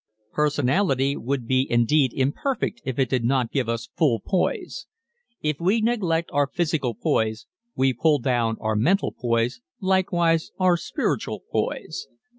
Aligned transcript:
Personality 0.33 1.15
would 1.15 1.45
be 1.45 1.67
indeed 1.69 2.11
imperfect 2.15 2.81
if 2.83 2.97
it 2.97 3.07
did 3.07 3.23
not 3.23 3.51
give 3.51 3.69
us 3.69 3.91
full 3.95 4.19
poise. 4.19 4.87
If 5.41 5.59
we 5.59 5.79
neglect 5.79 6.31
our 6.33 6.47
physical 6.47 6.95
poise 6.95 7.45
we 7.75 7.93
pull 7.93 8.17
down 8.17 8.57
our 8.59 8.75
mental 8.75 9.11
poise, 9.11 9.61
likewise 9.79 10.49
our 10.57 10.75
spiritual 10.75 11.41
poise. 11.51 12.07